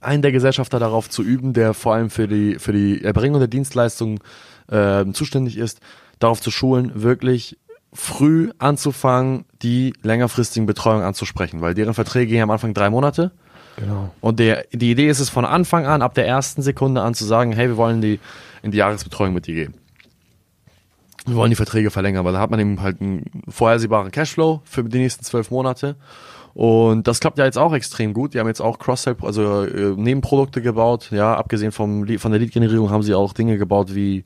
einen 0.01 0.21
der 0.21 0.31
Gesellschafter 0.31 0.79
darauf 0.79 1.09
zu 1.09 1.23
üben, 1.23 1.53
der 1.53 1.73
vor 1.73 1.93
allem 1.93 2.09
für 2.09 2.27
die, 2.27 2.59
für 2.59 2.73
die 2.73 3.03
Erbringung 3.03 3.39
der 3.39 3.47
Dienstleistung 3.47 4.19
ähm, 4.69 5.13
zuständig 5.13 5.57
ist, 5.57 5.79
darauf 6.19 6.41
zu 6.41 6.51
schulen, 6.51 6.91
wirklich 6.95 7.57
früh 7.93 8.51
anzufangen, 8.57 9.45
die 9.61 9.93
längerfristigen 10.03 10.65
Betreuung 10.65 11.01
anzusprechen, 11.01 11.61
weil 11.61 11.73
deren 11.73 11.93
Verträge 11.93 12.31
gehen 12.31 12.43
am 12.43 12.51
Anfang 12.51 12.73
drei 12.73 12.89
Monate. 12.89 13.31
Genau. 13.77 14.13
Und 14.21 14.39
der, 14.39 14.65
die 14.73 14.91
Idee 14.91 15.07
ist 15.07 15.19
es 15.19 15.29
von 15.29 15.45
Anfang 15.45 15.85
an, 15.85 16.01
ab 16.01 16.15
der 16.15 16.27
ersten 16.27 16.61
Sekunde 16.61 17.01
an 17.01 17.13
zu 17.13 17.25
sagen, 17.25 17.53
hey, 17.53 17.69
wir 17.69 17.77
wollen 17.77 18.01
die 18.01 18.19
in 18.61 18.71
die 18.71 18.77
Jahresbetreuung 18.77 19.33
mit 19.33 19.47
dir 19.47 19.55
gehen. 19.55 19.73
Wir 21.25 21.35
wollen 21.35 21.49
die 21.49 21.55
Verträge 21.55 21.91
verlängern, 21.91 22.23
weil 22.23 22.33
da 22.33 22.39
hat 22.39 22.51
man 22.51 22.59
eben 22.59 22.81
halt 22.81 23.01
einen 23.01 23.25
vorhersehbaren 23.49 24.11
Cashflow 24.11 24.61
für 24.63 24.83
die 24.83 24.99
nächsten 24.99 25.25
zwölf 25.25 25.51
Monate. 25.51 25.97
Und 26.53 27.07
das 27.07 27.19
klappt 27.19 27.37
ja 27.37 27.45
jetzt 27.45 27.57
auch 27.57 27.73
extrem 27.73 28.13
gut. 28.13 28.33
Die 28.33 28.39
haben 28.39 28.47
jetzt 28.47 28.61
auch 28.61 28.79
Cross-Sell, 28.79 29.15
also 29.21 29.63
äh, 29.63 29.93
Nebenprodukte 29.95 30.61
gebaut. 30.61 31.09
Ja, 31.11 31.35
abgesehen 31.35 31.71
vom, 31.71 32.07
von 32.17 32.31
der 32.31 32.39
Lead-Generierung 32.39 32.89
haben 32.89 33.03
sie 33.03 33.13
auch 33.13 33.33
Dinge 33.33 33.57
gebaut 33.57 33.93
wie, 33.93 34.23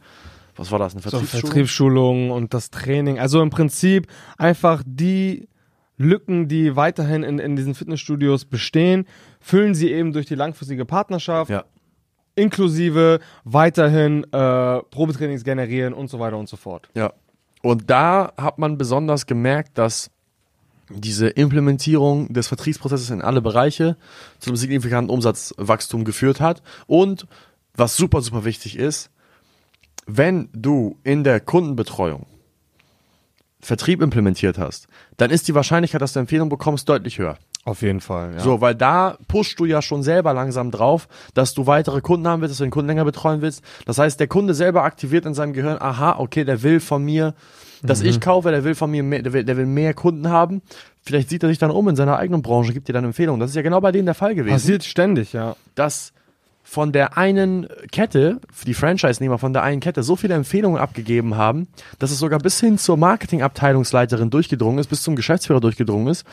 was 0.55 0.71
war 0.71 0.79
das, 0.79 0.93
eine 0.93 1.01
So 1.01 1.19
Vertriebsschulung? 1.19 2.31
Und 2.31 2.53
das 2.53 2.69
Training. 2.69 3.19
Also 3.19 3.41
im 3.41 3.49
Prinzip 3.49 4.07
einfach 4.37 4.83
die 4.85 5.49
Lücken, 5.97 6.47
die 6.47 6.75
weiterhin 6.75 7.23
in, 7.23 7.39
in 7.39 7.55
diesen 7.55 7.75
Fitnessstudios 7.75 8.45
bestehen, 8.45 9.05
füllen 9.39 9.75
sie 9.75 9.91
eben 9.91 10.13
durch 10.13 10.25
die 10.25 10.35
langfristige 10.35 10.85
Partnerschaft, 10.85 11.49
Ja. 11.51 11.65
Inklusive 12.35 13.19
weiterhin 13.43 14.23
äh, 14.25 14.27
Probetrainings 14.83 15.43
generieren 15.43 15.93
und 15.93 16.09
so 16.09 16.19
weiter 16.19 16.37
und 16.37 16.49
so 16.49 16.57
fort. 16.57 16.89
Ja. 16.93 17.13
Und 17.61 17.89
da 17.89 18.33
hat 18.37 18.57
man 18.57 18.77
besonders 18.77 19.25
gemerkt, 19.25 19.77
dass 19.77 20.09
diese 20.89 21.27
Implementierung 21.27 22.33
des 22.33 22.47
Vertriebsprozesses 22.47 23.09
in 23.09 23.21
alle 23.21 23.41
Bereiche 23.41 23.97
zum 24.39 24.55
signifikanten 24.55 25.09
Umsatzwachstum 25.09 26.03
geführt 26.03 26.41
hat. 26.41 26.61
Und 26.87 27.27
was 27.73 27.95
super, 27.95 28.21
super 28.21 28.43
wichtig 28.45 28.77
ist, 28.77 29.09
wenn 30.05 30.49
du 30.53 30.97
in 31.03 31.23
der 31.23 31.39
Kundenbetreuung 31.39 32.25
Vertrieb 33.61 34.01
implementiert 34.01 34.57
hast, 34.57 34.87
dann 35.17 35.29
ist 35.29 35.47
die 35.47 35.53
Wahrscheinlichkeit, 35.53 36.01
dass 36.01 36.13
du 36.13 36.19
Empfehlung 36.19 36.49
bekommst, 36.49 36.89
deutlich 36.89 37.19
höher. 37.19 37.37
Auf 37.63 37.83
jeden 37.83 38.01
Fall. 38.01 38.33
Ja. 38.35 38.39
So, 38.39 38.59
weil 38.59 38.73
da 38.73 39.17
pushst 39.27 39.59
du 39.59 39.65
ja 39.65 39.81
schon 39.83 40.01
selber 40.01 40.33
langsam 40.33 40.71
drauf, 40.71 41.07
dass 41.35 41.53
du 41.53 41.67
weitere 41.67 42.01
Kunden 42.01 42.27
haben 42.27 42.41
willst, 42.41 42.53
dass 42.53 42.57
du 42.57 42.63
den 42.63 42.71
Kunden 42.71 42.87
länger 42.87 43.05
betreuen 43.05 43.41
willst. 43.41 43.63
Das 43.85 43.99
heißt, 43.99 44.19
der 44.19 44.27
Kunde 44.27 44.55
selber 44.55 44.83
aktiviert 44.83 45.25
in 45.25 45.35
seinem 45.35 45.53
Gehirn, 45.53 45.77
aha, 45.79 46.17
okay, 46.17 46.43
der 46.43 46.63
will 46.63 46.79
von 46.79 47.03
mir, 47.03 47.35
dass 47.83 48.01
ich 48.01 48.19
kaufe, 48.19 48.51
der 48.51 48.63
will 48.63 48.75
von 48.75 48.89
mir 48.89 49.03
mehr, 49.03 49.21
der 49.21 49.33
will, 49.33 49.43
der 49.43 49.57
will 49.57 49.67
mehr 49.67 49.93
Kunden 49.93 50.29
haben. 50.29 50.61
Vielleicht 51.03 51.29
sieht 51.29 51.43
er 51.43 51.49
sich 51.49 51.59
dann 51.59 51.71
um 51.71 51.87
in 51.87 51.95
seiner 51.95 52.17
eigenen 52.17 52.41
Branche, 52.41 52.73
gibt 52.73 52.87
dir 52.87 52.93
dann 52.93 53.05
Empfehlungen. 53.05 53.39
Das 53.39 53.51
ist 53.51 53.55
ja 53.55 53.61
genau 53.61 53.81
bei 53.81 53.91
denen 53.91 54.05
der 54.05 54.15
Fall 54.15 54.35
gewesen 54.35 54.53
Passiert 54.53 54.83
ständig, 54.83 55.33
ja. 55.33 55.55
dass 55.75 56.13
von 56.63 56.91
der 56.91 57.17
einen 57.17 57.67
Kette, 57.91 58.39
die 58.65 58.75
Franchise-Nehmer 58.75 59.39
von 59.39 59.53
der 59.53 59.63
einen 59.63 59.81
Kette 59.81 60.03
so 60.03 60.15
viele 60.15 60.35
Empfehlungen 60.35 60.79
abgegeben 60.79 61.37
haben, 61.37 61.67
dass 61.99 62.11
es 62.11 62.19
sogar 62.19 62.39
bis 62.39 62.59
hin 62.59 62.77
zur 62.77 62.97
Marketingabteilungsleiterin 62.97 64.29
durchgedrungen 64.29 64.79
ist, 64.79 64.87
bis 64.87 65.01
zum 65.01 65.15
Geschäftsführer 65.15 65.59
durchgedrungen 65.59 66.07
ist 66.07 66.25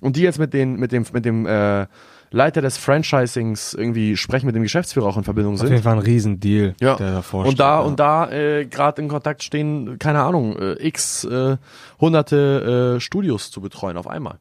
und 0.00 0.16
die 0.16 0.22
jetzt 0.22 0.38
mit, 0.38 0.52
den, 0.52 0.76
mit 0.76 0.92
dem, 0.92 1.04
mit 1.12 1.24
dem 1.24 1.46
äh, 1.46 1.86
Leiter 2.30 2.60
des 2.62 2.76
Franchisings 2.78 3.74
irgendwie 3.74 4.16
sprechen, 4.16 4.46
mit 4.46 4.56
dem 4.56 4.62
Geschäftsführer 4.64 5.06
auch 5.06 5.16
in 5.16 5.24
Verbindung 5.24 5.54
Auf 5.54 5.60
sind. 5.60 5.70
jeden 5.70 5.82
Fall 5.82 5.92
ein 5.94 5.98
Riesendeal, 6.00 6.74
Ja. 6.80 6.96
der 6.96 7.12
davor 7.12 7.46
Und 7.46 7.60
da 7.60 7.78
steht, 7.78 7.86
und 7.88 8.00
da 8.00 8.30
äh, 8.32 8.66
gerade 8.66 9.02
in 9.02 9.08
Kontakt 9.08 9.42
stehen, 9.44 9.98
keine 9.98 10.22
Ahnung, 10.22 10.56
äh, 10.58 10.86
x 10.86 11.24
äh, 11.24 11.56
hunderte 12.00 12.96
äh, 12.96 13.00
Studios 13.00 13.50
zu 13.50 13.60
betreuen 13.60 13.96
auf 13.96 14.08
einmal. 14.08 14.38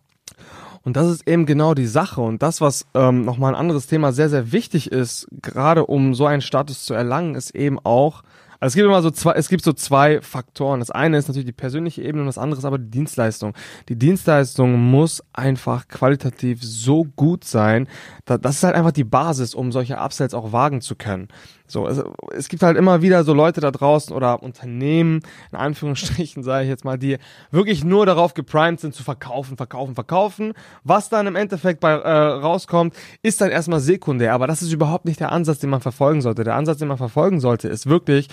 Und 0.85 0.97
das 0.97 1.07
ist 1.07 1.27
eben 1.29 1.45
genau 1.45 1.73
die 1.75 1.85
Sache. 1.85 2.19
Und 2.21 2.41
das, 2.43 2.59
was 2.59 2.85
ähm, 2.93 3.23
nochmal 3.23 3.53
ein 3.53 3.59
anderes 3.59 3.87
Thema 3.87 4.11
sehr, 4.11 4.27
sehr 4.29 4.51
wichtig 4.51 4.91
ist, 4.91 5.27
gerade 5.41 5.85
um 5.85 6.13
so 6.13 6.25
einen 6.25 6.41
Status 6.41 6.83
zu 6.83 6.93
erlangen, 6.93 7.35
ist 7.35 7.51
eben 7.55 7.79
auch 7.83 8.23
Also 8.63 8.71
es 8.71 8.75
gibt 8.75 8.85
immer 8.85 9.01
so 9.01 9.11
zwei, 9.11 9.33
es 9.33 9.49
gibt 9.49 9.61
so 9.61 9.73
zwei 9.73 10.21
Faktoren. 10.21 10.79
Das 10.79 10.89
eine 10.89 11.17
ist 11.17 11.27
natürlich 11.27 11.47
die 11.47 11.51
persönliche 11.51 12.01
Ebene 12.01 12.21
und 12.21 12.27
das 12.27 12.37
andere 12.37 12.59
ist 12.59 12.63
aber 12.63 12.77
die 12.77 12.89
Dienstleistung. 12.89 13.53
Die 13.89 13.97
Dienstleistung 13.97 14.79
muss 14.79 15.21
einfach 15.33 15.89
qualitativ 15.89 16.63
so 16.63 17.03
gut 17.03 17.43
sein, 17.43 17.89
da, 18.23 18.37
das 18.37 18.55
ist 18.55 18.63
halt 18.63 18.75
einfach 18.75 18.93
die 18.93 19.03
Basis, 19.03 19.53
um 19.53 19.73
solche 19.73 19.97
Upsells 19.97 20.33
auch 20.33 20.53
wagen 20.53 20.79
zu 20.79 20.95
können. 20.95 21.27
So, 21.65 21.87
es, 21.87 22.03
es 22.35 22.49
gibt 22.49 22.61
halt 22.61 22.77
immer 22.77 23.01
wieder 23.01 23.23
so 23.23 23.33
Leute 23.33 23.61
da 23.61 23.71
draußen 23.71 24.13
oder 24.15 24.43
Unternehmen, 24.43 25.21
in 25.51 25.57
Anführungsstrichen 25.57 26.43
sage 26.43 26.63
ich 26.63 26.69
jetzt 26.69 26.83
mal, 26.83 26.97
die 26.97 27.17
wirklich 27.51 27.83
nur 27.83 28.05
darauf 28.05 28.33
geprimed 28.33 28.79
sind 28.79 28.93
zu 28.93 29.03
verkaufen, 29.03 29.57
verkaufen, 29.57 29.95
verkaufen. 29.95 30.53
Was 30.83 31.09
dann 31.09 31.25
im 31.27 31.35
Endeffekt 31.35 31.79
bei 31.79 31.93
äh, 31.93 32.09
rauskommt, 32.09 32.95
ist 33.21 33.39
dann 33.41 33.49
erstmal 33.49 33.79
sekundär. 33.79 34.33
Aber 34.33 34.47
das 34.47 34.61
ist 34.61 34.73
überhaupt 34.73 35.05
nicht 35.05 35.19
der 35.19 35.31
Ansatz, 35.31 35.59
den 35.59 35.69
man 35.69 35.81
verfolgen 35.81 36.21
sollte. 36.21 36.43
Der 36.43 36.55
Ansatz, 36.55 36.79
den 36.79 36.89
man 36.89 36.97
verfolgen 36.97 37.39
sollte, 37.39 37.69
ist 37.69 37.87
wirklich 37.87 38.27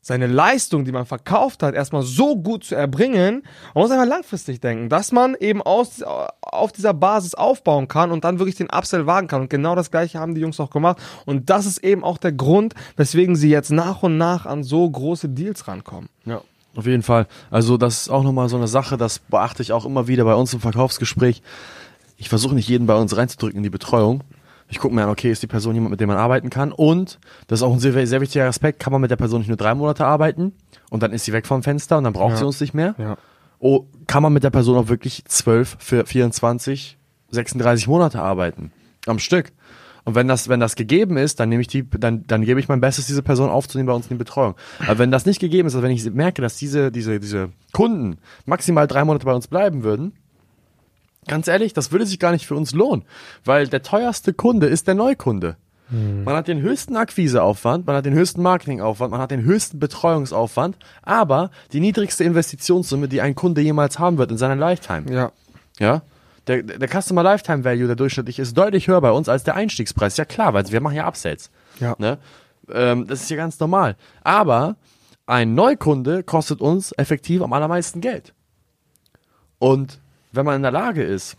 seine 0.00 0.26
Leistung, 0.26 0.84
die 0.84 0.92
man 0.92 1.06
verkauft 1.06 1.62
hat, 1.62 1.74
erstmal 1.74 2.02
so 2.02 2.36
gut 2.36 2.64
zu 2.64 2.74
erbringen. 2.74 3.42
Man 3.74 3.82
muss 3.82 3.90
einfach 3.90 4.06
langfristig 4.06 4.60
denken, 4.60 4.88
dass 4.88 5.12
man 5.12 5.34
eben 5.34 5.60
aus, 5.60 6.02
auf 6.40 6.72
dieser 6.72 6.94
Basis 6.94 7.34
aufbauen 7.34 7.88
kann 7.88 8.10
und 8.10 8.24
dann 8.24 8.38
wirklich 8.38 8.56
den 8.56 8.70
Upsell 8.70 9.06
wagen 9.06 9.28
kann. 9.28 9.42
Und 9.42 9.50
genau 9.50 9.74
das 9.74 9.90
gleiche 9.90 10.18
haben 10.18 10.34
die 10.34 10.40
Jungs 10.40 10.60
auch 10.60 10.70
gemacht. 10.70 10.98
Und 11.26 11.50
das 11.50 11.66
ist 11.66 11.78
eben 11.78 12.04
auch 12.04 12.18
der 12.18 12.32
Grund, 12.32 12.74
weswegen 12.96 13.36
sie 13.36 13.50
jetzt 13.50 13.70
nach 13.70 14.02
und 14.02 14.16
nach 14.16 14.46
an 14.46 14.62
so 14.62 14.88
große 14.88 15.28
Deals 15.28 15.68
rankommen. 15.68 16.08
Ja. 16.24 16.40
Auf 16.76 16.86
jeden 16.86 17.02
Fall. 17.02 17.26
Also 17.50 17.76
das 17.76 18.02
ist 18.02 18.08
auch 18.08 18.22
nochmal 18.22 18.48
so 18.48 18.56
eine 18.56 18.68
Sache, 18.68 18.96
das 18.96 19.18
beachte 19.18 19.62
ich 19.62 19.72
auch 19.72 19.84
immer 19.84 20.06
wieder 20.06 20.24
bei 20.24 20.34
uns 20.34 20.54
im 20.54 20.60
Verkaufsgespräch. 20.60 21.42
Ich 22.16 22.28
versuche 22.28 22.54
nicht 22.54 22.68
jeden 22.68 22.86
bei 22.86 22.94
uns 22.94 23.16
reinzudrücken 23.16 23.56
in 23.58 23.62
die 23.64 23.70
Betreuung, 23.70 24.22
ich 24.68 24.78
gucke 24.78 24.94
mir 24.94 25.04
an, 25.04 25.10
okay, 25.10 25.30
ist 25.30 25.42
die 25.42 25.46
Person 25.46 25.74
jemand, 25.74 25.90
mit 25.90 26.00
dem 26.00 26.08
man 26.08 26.18
arbeiten 26.18 26.50
kann? 26.50 26.72
Und, 26.72 27.18
das 27.46 27.60
ist 27.60 27.62
auch 27.62 27.72
ein 27.72 27.78
sehr, 27.78 28.06
sehr 28.06 28.20
wichtiger 28.20 28.46
Aspekt, 28.46 28.80
kann 28.80 28.92
man 28.92 29.00
mit 29.00 29.10
der 29.10 29.16
Person 29.16 29.40
nicht 29.40 29.48
nur 29.48 29.56
drei 29.56 29.74
Monate 29.74 30.04
arbeiten 30.04 30.52
und 30.90 31.02
dann 31.02 31.12
ist 31.12 31.24
sie 31.24 31.32
weg 31.32 31.46
vom 31.46 31.62
Fenster 31.62 31.98
und 31.98 32.04
dann 32.04 32.12
braucht 32.12 32.32
ja. 32.32 32.36
sie 32.38 32.46
uns 32.46 32.60
nicht 32.60 32.74
mehr? 32.74 32.94
Ja. 32.98 33.16
Oh, 33.60 33.86
kann 34.06 34.22
man 34.22 34.32
mit 34.32 34.44
der 34.44 34.50
Person 34.50 34.76
auch 34.76 34.88
wirklich 34.88 35.24
12, 35.24 35.78
24, 35.80 36.96
36 37.30 37.88
Monate 37.88 38.20
arbeiten? 38.20 38.72
Am 39.06 39.18
Stück. 39.18 39.52
Und 40.04 40.14
wenn 40.14 40.28
das, 40.28 40.48
wenn 40.48 40.60
das 40.60 40.74
gegeben 40.74 41.18
ist, 41.18 41.38
dann 41.38 41.50
nehme 41.50 41.60
ich 41.60 41.68
die, 41.68 41.88
dann, 41.88 42.26
dann 42.26 42.42
gebe 42.42 42.60
ich 42.60 42.68
mein 42.68 42.80
Bestes, 42.80 43.06
diese 43.06 43.22
Person 43.22 43.50
aufzunehmen 43.50 43.88
bei 43.88 43.92
uns 43.92 44.06
in 44.06 44.14
die 44.14 44.18
Betreuung. 44.18 44.54
Aber 44.86 44.98
wenn 44.98 45.10
das 45.10 45.26
nicht 45.26 45.38
gegeben 45.38 45.68
ist, 45.68 45.74
also 45.74 45.82
wenn 45.82 45.90
ich 45.94 46.10
merke, 46.10 46.40
dass 46.40 46.56
diese, 46.56 46.90
diese, 46.90 47.20
diese 47.20 47.50
Kunden 47.72 48.16
maximal 48.46 48.86
drei 48.86 49.04
Monate 49.04 49.26
bei 49.26 49.34
uns 49.34 49.48
bleiben 49.48 49.82
würden, 49.82 50.14
Ganz 51.26 51.48
ehrlich, 51.48 51.72
das 51.72 51.92
würde 51.92 52.06
sich 52.06 52.18
gar 52.18 52.32
nicht 52.32 52.46
für 52.46 52.54
uns 52.54 52.72
lohnen, 52.72 53.04
weil 53.44 53.68
der 53.68 53.82
teuerste 53.82 54.32
Kunde 54.32 54.66
ist 54.66 54.86
der 54.86 54.94
Neukunde. 54.94 55.56
Hm. 55.90 56.24
Man 56.24 56.36
hat 56.36 56.48
den 56.48 56.60
höchsten 56.60 56.96
Akquiseaufwand, 56.96 57.86
man 57.86 57.96
hat 57.96 58.04
den 58.04 58.14
höchsten 58.14 58.42
Marketingaufwand, 58.42 59.10
man 59.10 59.20
hat 59.20 59.30
den 59.30 59.42
höchsten 59.42 59.78
Betreuungsaufwand, 59.78 60.76
aber 61.02 61.50
die 61.72 61.80
niedrigste 61.80 62.24
Investitionssumme, 62.24 63.08
die 63.08 63.20
ein 63.20 63.34
Kunde 63.34 63.60
jemals 63.60 63.98
haben 63.98 64.18
wird 64.18 64.30
in 64.30 64.38
seiner 64.38 64.56
Lifetime. 64.56 65.10
Ja. 65.12 65.32
Ja. 65.78 66.02
Der, 66.46 66.62
der 66.62 66.88
Customer 66.88 67.22
Lifetime 67.22 67.64
Value, 67.64 67.86
der 67.86 67.96
durchschnittlich, 67.96 68.38
ist 68.38 68.56
deutlich 68.56 68.88
höher 68.88 69.00
bei 69.00 69.10
uns 69.10 69.28
als 69.28 69.44
der 69.44 69.54
Einstiegspreis. 69.54 70.16
Ja 70.16 70.24
klar, 70.24 70.54
weil 70.54 70.70
wir 70.70 70.80
machen 70.80 70.96
ja 70.96 71.06
Upsells. 71.06 71.50
Ja. 71.78 71.94
Ne? 71.98 72.18
Ähm, 72.70 73.06
das 73.06 73.22
ist 73.22 73.30
ja 73.30 73.36
ganz 73.36 73.60
normal. 73.60 73.96
Aber 74.22 74.76
ein 75.26 75.54
Neukunde 75.54 76.22
kostet 76.22 76.60
uns 76.60 76.92
effektiv 76.92 77.42
am 77.42 77.52
allermeisten 77.52 78.00
Geld. 78.00 78.32
Und 79.58 80.00
wenn 80.32 80.46
man 80.46 80.56
in 80.56 80.62
der 80.62 80.72
Lage 80.72 81.02
ist, 81.02 81.36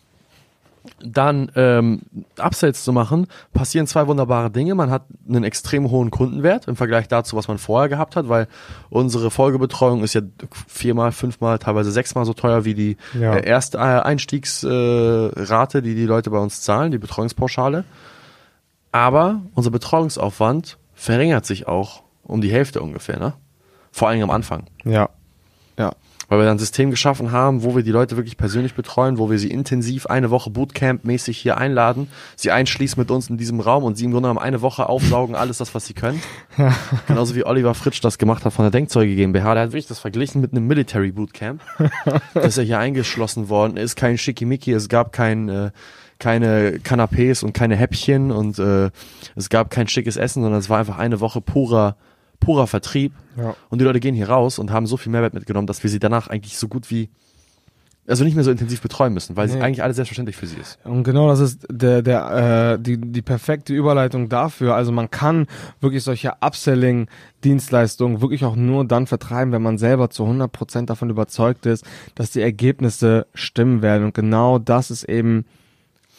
dann 1.04 1.52
ähm, 1.56 2.02
Upsells 2.38 2.84
zu 2.84 2.94
machen, 2.94 3.28
passieren 3.54 3.88
zwei 3.88 4.08
wunderbare 4.08 4.50
Dinge. 4.50 4.76
Man 4.76 4.90
hat 4.90 5.04
einen 5.28 5.44
extrem 5.44 5.90
hohen 5.92 6.12
Kundenwert 6.12 6.68
im 6.68 6.76
Vergleich 6.76 7.08
dazu, 7.08 7.36
was 7.36 7.48
man 7.48 7.58
vorher 7.58 7.90
gehabt 7.90 8.16
hat, 8.16 8.30
weil 8.30 8.48
unsere 8.90 9.32
Folgebetreuung 9.32 10.04
ist 10.04 10.14
ja 10.14 10.22
viermal, 10.68 11.12
fünfmal, 11.12 11.60
teilweise 11.60 11.92
sechsmal 11.92 12.26
so 12.26 12.34
teuer 12.34 12.66
wie 12.66 12.74
die 12.74 12.98
ja. 13.20 13.36
äh, 13.36 13.46
erste 13.46 13.78
äh, 13.78 13.82
Einstiegsrate, 13.82 15.78
äh, 15.78 15.82
die 15.82 15.96
die 15.96 16.06
Leute 16.06 16.30
bei 16.30 16.40
uns 16.40 16.62
zahlen, 16.62 16.92
die 16.92 16.98
Betreuungspauschale. 16.98 17.84
Aber 18.92 19.42
unser 19.56 19.72
Betreuungsaufwand 19.72 20.78
verringert 20.96 21.46
sich 21.46 21.68
auch 21.68 22.04
um 22.24 22.42
die 22.42 22.52
Hälfte 22.52 22.82
ungefähr, 22.82 23.20
ne? 23.20 23.34
Vor 23.92 24.08
allem 24.08 24.22
am 24.24 24.30
Anfang. 24.30 24.66
Ja. 24.86 25.10
Ja 25.78 25.92
weil 26.30 26.40
wir 26.40 26.46
dann 26.46 26.56
ein 26.56 26.60
System 26.60 26.92
geschaffen 26.92 27.32
haben, 27.32 27.64
wo 27.64 27.76
wir 27.76 27.84
die 27.84 27.92
Leute 27.92 28.16
wirklich 28.16 28.38
persönlich 28.38 28.76
betreuen, 28.76 29.18
wo 29.18 29.30
wir 29.30 29.40
sie 29.40 29.50
intensiv 29.50 30.06
eine 30.06 30.30
Woche 30.30 30.52
Bootcamp-mäßig 30.52 31.38
hier 31.38 31.58
einladen, 31.58 32.08
sie 32.36 32.52
einschließen 32.52 33.00
mit 33.00 33.12
uns 33.12 33.30
in 33.30 33.38
diesem 33.38 33.60
Raum 33.60 33.84
und 33.84 33.98
sie 33.98 34.06
im 34.06 34.12
Grunde 34.12 34.28
genommen 34.28 34.44
eine 34.44 34.62
Woche 34.62 34.88
aufsaugen, 34.88 35.36
alles 35.36 35.58
das, 35.58 35.76
was 35.76 35.86
sie 35.86 35.94
können. 35.94 36.22
Genauso 37.08 37.36
wie 37.36 37.46
Oliver 37.46 37.74
Fritsch 37.74 38.00
das 38.02 38.18
gemacht 38.18 38.46
hat 38.46 38.54
von 38.54 38.64
der 38.64 38.72
Denkzeuge 38.72 39.16
GmbH. 39.16 39.56
Der 39.56 39.64
hat 39.64 39.70
wirklich 39.72 39.88
das 39.88 40.00
verglichen 40.00 40.40
mit 40.40 40.54
einem 40.54 40.68
Military 40.68 41.12
Bootcamp. 41.12 41.62
dass 42.34 42.58
er 42.58 42.64
hier 42.64 42.80
eingeschlossen 42.80 43.50
worden 43.50 43.78
ist, 43.78 43.96
kein 43.96 44.18
Schickimicki, 44.18 44.72
es 44.72 44.88
gab 44.88 45.12
kein... 45.12 45.50
Äh, 45.50 45.72
keine 46.22 46.80
Canapés 46.84 47.46
und 47.46 47.54
keine 47.54 47.78
Häppchen 47.78 48.32
und 48.32 48.60
äh, 48.60 48.90
es 49.38 49.48
gab 49.50 49.70
kein 49.70 49.88
schickes 49.88 50.18
Essen, 50.18 50.44
sondern 50.44 50.60
es 50.60 50.70
war 50.70 50.80
einfach 50.80 50.98
eine 50.98 51.22
Woche 51.22 51.40
purer 51.40 51.96
purer 52.40 52.68
Vertrieb. 52.68 53.14
Ja. 53.38 53.56
Und 53.70 53.80
die 53.80 53.86
Leute 53.86 54.00
gehen 54.00 54.16
hier 54.16 54.30
raus 54.30 54.60
und 54.60 54.72
haben 54.72 54.88
so 54.88 54.98
viel 54.98 55.12
Mehrwert 55.12 55.34
mitgenommen, 55.34 55.68
dass 55.68 55.84
wir 55.84 55.90
sie 55.90 56.00
danach 56.00 56.28
eigentlich 56.28 56.58
so 56.58 56.68
gut 56.68 56.90
wie 56.90 57.10
also 58.10 58.24
nicht 58.24 58.34
mehr 58.34 58.44
so 58.44 58.52
intensiv 58.52 58.82
betreuen 58.82 59.14
müssen, 59.14 59.38
weil 59.38 59.48
nee. 59.48 59.54
es 59.54 59.62
eigentlich 59.62 59.84
alles 59.84 59.98
selbstverständlich 59.98 60.36
für 60.36 60.48
sie 60.48 60.58
ist. 60.58 60.80
Und 60.84 61.04
genau 61.04 61.28
das 61.28 61.40
ist 61.40 61.68
der, 61.70 62.02
der, 62.02 62.74
äh, 62.74 62.82
die, 62.82 62.98
die 62.98 63.22
perfekte 63.22 63.74
Überleitung 63.74 64.30
dafür. 64.30 64.74
Also 64.74 64.92
man 64.92 65.12
kann 65.12 65.46
wirklich 65.80 66.04
solche 66.04 66.42
Upselling-Dienstleistungen 66.42 68.22
wirklich 68.22 68.44
auch 68.46 68.56
nur 68.56 68.86
dann 68.86 69.06
vertreiben, 69.06 69.54
wenn 69.54 69.62
man 69.62 69.78
selber 69.78 70.10
zu 70.10 70.24
100% 70.24 70.88
davon 70.88 71.12
überzeugt 71.12 71.68
ist, 71.68 71.86
dass 72.16 72.32
die 72.32 72.42
Ergebnisse 72.42 73.28
stimmen 73.36 73.84
werden. 73.84 74.06
Und 74.06 74.16
genau 74.16 74.58
das 74.58 74.90
ist 74.90 75.04
eben 75.04 75.46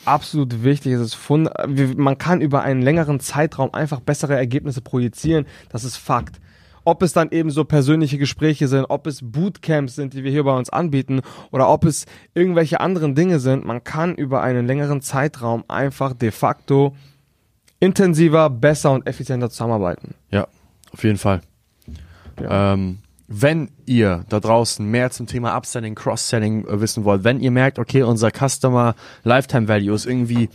absolut 0.05 0.63
wichtig. 0.65 0.93
Es 0.93 1.01
ist 1.01 1.15
fund 1.15 1.51
man 1.97 2.19
kann 2.19 2.41
über 2.41 2.63
einen 2.63 2.83
längeren 2.83 3.21
Zeitraum 3.21 3.75
einfach 3.75 4.01
bessere 4.01 4.37
Ergebnisse 4.37 4.81
projizieren. 4.81 5.47
Das 5.71 5.85
ist 5.85 5.97
Fakt. 5.97 6.41
Ob 6.85 7.03
es 7.03 7.13
dann 7.13 7.31
eben 7.31 7.51
so 7.51 7.65
persönliche 7.65 8.17
Gespräche 8.17 8.67
sind, 8.67 8.87
ob 8.89 9.07
es 9.07 9.21
Bootcamps 9.23 9.97
sind, 9.97 10.15
die 10.15 10.25
wir 10.25 10.31
hier 10.31 10.45
bei 10.45 10.57
uns 10.57 10.71
anbieten, 10.71 11.21
oder 11.51 11.69
ob 11.69 11.85
es 11.85 12.07
irgendwelche 12.33 12.81
anderen 12.81 13.15
Dinge 13.15 13.39
sind, 13.39 13.67
man 13.67 13.85
kann 13.85 14.15
über 14.15 14.43
einen 14.43 14.67
längeren 14.67 15.03
Zeitraum 15.03 15.63
einfach 15.69 16.15
de 16.15 16.31
facto 16.31 16.97
intensiver, 17.81 18.49
besser 18.49 18.93
und 18.93 19.07
effizienter 19.07 19.51
zusammenarbeiten. 19.51 20.15
Ja, 20.31 20.49
auf 20.93 21.05
jeden 21.05 21.19
Fall. 21.19 21.43
Ja. 22.41 22.73
Ähm, 22.73 22.99
wenn 23.33 23.71
ihr 23.87 24.25
da 24.29 24.41
draußen 24.41 24.85
mehr 24.85 25.13
zum 25.13 25.29
Thema 25.29 25.57
Upselling, 25.57 25.95
Cross-Selling 25.95 26.67
äh, 26.67 26.81
wissen 26.81 27.05
wollt, 27.05 27.23
wenn 27.23 27.39
ihr 27.39 27.53
merkt, 27.53 27.79
okay, 27.79 28.03
unser 28.03 28.31
Customer 28.33 28.97
Lifetime 29.23 29.69
Value 29.69 29.95
ist 29.95 30.05
irgendwie 30.05 30.51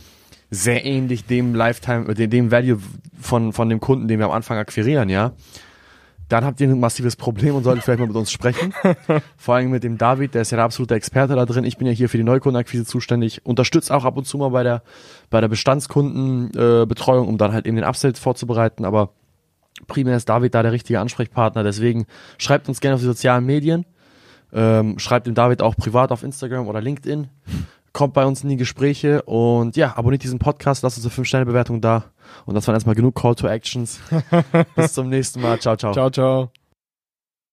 sehr 0.50 0.84
ähnlich 0.84 1.24
dem 1.24 1.54
Lifetime, 1.54 2.06
äh, 2.10 2.28
dem 2.28 2.50
Value 2.50 2.78
von, 3.18 3.54
von 3.54 3.70
dem 3.70 3.80
Kunden, 3.80 4.08
den 4.08 4.18
wir 4.18 4.26
am 4.26 4.32
Anfang 4.32 4.58
akquirieren, 4.58 5.08
ja, 5.08 5.32
dann 6.28 6.44
habt 6.44 6.60
ihr 6.60 6.68
ein 6.68 6.78
massives 6.78 7.16
Problem 7.16 7.54
und 7.54 7.64
solltet 7.64 7.82
vielleicht 7.82 8.00
mal 8.00 8.08
mit 8.08 8.16
uns 8.16 8.30
sprechen. 8.30 8.74
Vor 9.38 9.54
allem 9.54 9.70
mit 9.70 9.82
dem 9.82 9.96
David, 9.96 10.34
der 10.34 10.42
ist 10.42 10.50
ja 10.50 10.56
der 10.56 10.66
absolute 10.66 10.96
Experte 10.96 11.34
da 11.34 11.46
drin. 11.46 11.64
Ich 11.64 11.78
bin 11.78 11.86
ja 11.86 11.94
hier 11.94 12.10
für 12.10 12.18
die 12.18 12.24
Neukundenakquise 12.24 12.84
zuständig, 12.84 13.46
unterstützt 13.46 13.90
auch 13.90 14.04
ab 14.04 14.18
und 14.18 14.26
zu 14.26 14.36
mal 14.36 14.50
bei 14.50 14.64
der, 14.64 14.82
bei 15.30 15.40
der 15.40 15.48
Bestandskundenbetreuung, 15.48 17.26
äh, 17.26 17.28
um 17.28 17.38
dann 17.38 17.52
halt 17.54 17.66
eben 17.66 17.76
den 17.76 17.86
Upsell 17.86 18.14
vorzubereiten, 18.14 18.84
aber 18.84 19.12
primär 19.86 20.16
ist 20.16 20.28
David 20.28 20.54
da 20.54 20.62
der 20.62 20.72
richtige 20.72 21.00
Ansprechpartner. 21.00 21.62
Deswegen 21.62 22.06
schreibt 22.38 22.68
uns 22.68 22.80
gerne 22.80 22.94
auf 22.94 23.00
die 23.00 23.06
sozialen 23.06 23.44
Medien. 23.44 23.84
Ähm, 24.52 24.98
schreibt 24.98 25.26
dem 25.26 25.34
David 25.34 25.62
auch 25.62 25.76
privat 25.76 26.12
auf 26.12 26.22
Instagram 26.22 26.68
oder 26.68 26.80
LinkedIn. 26.80 27.28
Kommt 27.92 28.14
bei 28.14 28.24
uns 28.26 28.42
in 28.42 28.48
die 28.48 28.56
Gespräche 28.56 29.22
und 29.22 29.76
ja, 29.76 29.96
abonniert 29.96 30.22
diesen 30.22 30.38
Podcast, 30.38 30.82
lasst 30.82 30.98
uns 30.98 31.06
eine 31.06 31.24
5-Sterne-Bewertung 31.24 31.80
da. 31.80 32.04
Und 32.44 32.54
das 32.54 32.66
waren 32.66 32.74
erstmal 32.74 32.94
genug 32.94 33.14
Call 33.14 33.34
to 33.34 33.48
Actions. 33.48 34.00
Bis 34.76 34.92
zum 34.92 35.08
nächsten 35.08 35.40
Mal. 35.40 35.58
Ciao, 35.58 35.76
ciao. 35.76 35.92
Ciao, 35.92 36.10
ciao. 36.10 36.65